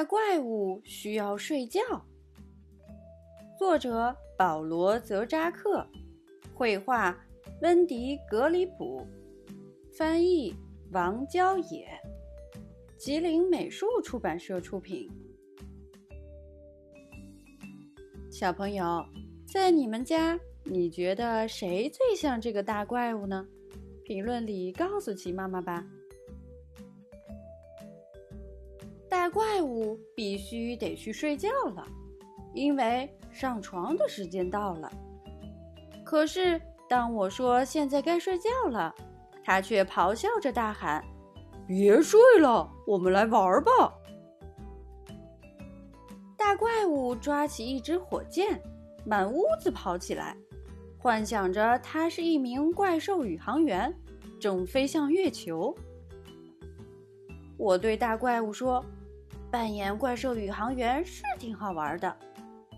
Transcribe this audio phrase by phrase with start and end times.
[0.00, 1.82] 大怪物需要睡觉。
[3.58, 5.86] 作者保罗·泽扎克，
[6.54, 7.14] 绘画
[7.60, 9.06] 温迪·格里普，
[9.92, 10.56] 翻译
[10.90, 11.86] 王娇野，
[12.96, 15.06] 吉林美术出版社出品。
[18.30, 19.04] 小朋友，
[19.46, 23.46] 在你们家，你觉得谁最像这个大怪物呢？
[24.04, 25.86] 评论里告诉奇妈妈吧。
[29.30, 31.86] 怪物必须得去睡觉了，
[32.52, 34.90] 因为上床的时间到了。
[36.04, 38.94] 可是当我说现在该睡觉了，
[39.44, 41.04] 他却咆哮着大喊
[41.66, 43.70] ：“别睡了，我们来玩吧！”
[46.36, 48.60] 大怪物抓起一支火箭，
[49.06, 50.36] 满屋子跑起来，
[50.98, 53.94] 幻想着他是一名怪兽宇航员，
[54.40, 55.74] 正飞向月球。
[57.56, 58.84] 我对大怪物说。
[59.50, 62.16] 扮演怪兽宇航员是挺好玩的，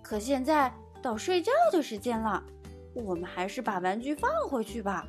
[0.02, 2.42] 可现在到睡觉的时间了，
[2.94, 5.06] 我们还是把玩具放回去吧。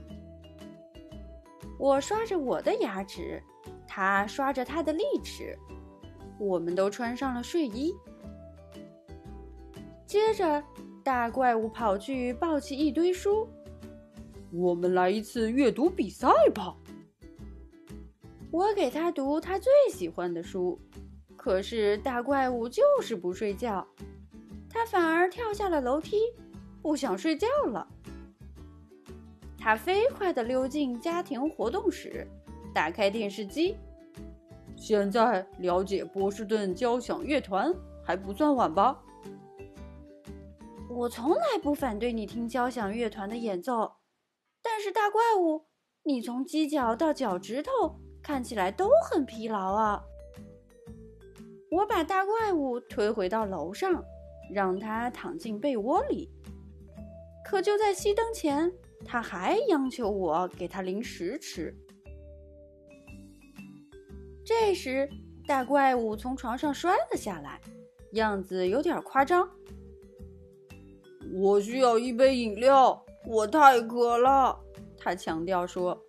[1.79, 3.41] 我刷着我的牙齿，
[3.87, 5.57] 他刷着他的利齿，
[6.37, 7.93] 我们都穿上了睡衣。
[10.05, 10.61] 接着，
[11.03, 13.47] 大怪物跑去抱起一堆书，
[14.51, 16.75] 我们来一次阅读比赛吧。
[18.51, 20.79] 我给他读他最喜欢的书。
[21.43, 23.85] 可是大怪物就是不睡觉，
[24.69, 26.15] 他反而跳下了楼梯，
[26.81, 27.85] 不想睡觉了。
[29.59, 32.25] 他飞快地溜进家庭活动室，
[32.73, 33.75] 打开电视机。
[34.77, 38.97] 现在了解波士顿交响乐团还不算晚吧？
[40.89, 43.95] 我从来不反对你听交响乐团的演奏，
[44.61, 45.65] 但是大怪物，
[46.03, 50.01] 你从犄角到脚趾头看起来都很疲劳啊。
[51.73, 54.05] 我把大怪物推回到楼上，
[54.53, 56.29] 让他躺进被窝里。
[57.43, 58.71] 可就在熄灯前，
[59.03, 61.75] 他还央求我给他零食吃。
[64.45, 65.09] 这时，
[65.47, 67.59] 大怪物从床上摔了下来，
[68.11, 69.49] 样子有点夸张。
[71.33, 74.55] 我需要一杯饮料，我太渴了。
[74.95, 75.99] 他强调说：“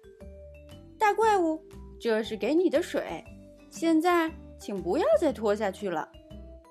[0.99, 1.59] 大怪物，
[1.99, 3.25] 这是给你的水，
[3.71, 4.31] 现在。”
[4.65, 6.09] 请不要再拖下去了，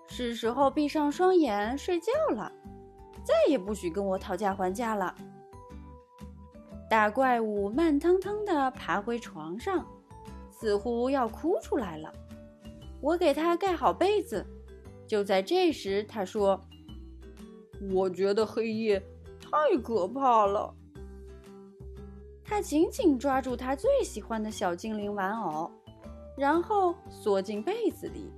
[0.08, 2.52] 是时候闭上双眼睡觉了，
[3.24, 5.14] 再也不许跟我讨价还价了。
[6.90, 9.86] 大怪物慢腾腾地爬回床上，
[10.50, 12.12] 似乎要哭出来了。
[13.00, 14.44] 我给他盖好被子，
[15.06, 16.60] 就在这时，他说
[17.94, 19.00] ：“我觉得黑夜
[19.40, 20.74] 太可怕了。”
[22.44, 25.70] 他紧紧抓住他最喜欢的小精灵玩偶。
[26.38, 28.32] 然后缩进被子里。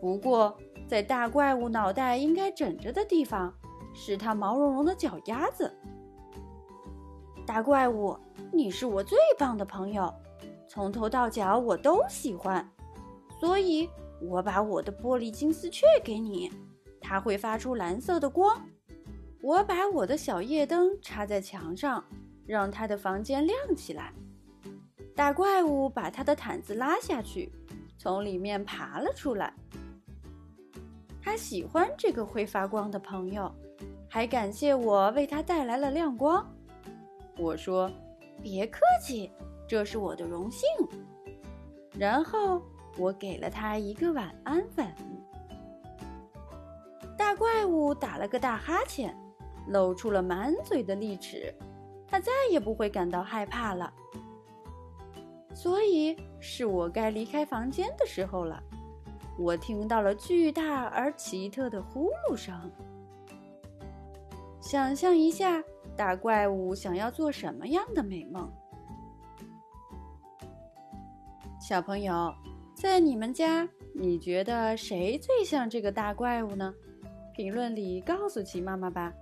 [0.00, 3.52] 不过，在大怪物脑袋应该枕着的地方，
[3.94, 5.72] 是它毛茸茸的脚丫子。
[7.46, 8.16] 大怪物，
[8.52, 10.12] 你是我最棒的朋友，
[10.68, 12.68] 从头到脚我都喜欢，
[13.40, 13.88] 所以
[14.20, 16.52] 我把我的玻璃金丝雀给你，
[17.00, 18.60] 它会发出蓝色的光。
[19.40, 22.04] 我把我的小夜灯插在墙上，
[22.44, 24.12] 让他的房间亮起来。
[25.18, 27.50] 大怪物把他的毯子拉下去，
[27.98, 29.52] 从里面爬了出来。
[31.20, 33.52] 他喜欢这个会发光的朋友，
[34.08, 36.48] 还感谢我为他带来了亮光。
[37.36, 37.90] 我说
[38.40, 39.28] ：“别客气，
[39.66, 40.68] 这是我的荣幸。”
[41.98, 42.62] 然后
[42.96, 44.86] 我给了他一个晚安吻。
[47.16, 49.12] 大怪物打了个大哈欠，
[49.66, 51.52] 露出了满嘴的利齿。
[52.06, 53.92] 他再也不会感到害怕了。
[55.54, 58.62] 所以是我该离开房间的时候了。
[59.38, 62.54] 我听到了巨大而奇特的呼噜声。
[64.60, 65.62] 想象一下，
[65.96, 68.50] 大怪物想要做什么样的美梦？
[71.60, 72.34] 小朋友，
[72.74, 76.74] 在你们家，你觉得谁最像这个大怪物呢？
[77.34, 79.12] 评论里告诉奇妈妈吧。